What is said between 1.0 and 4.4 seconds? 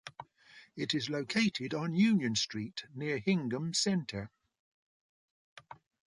located on Union Street near Hingham Center.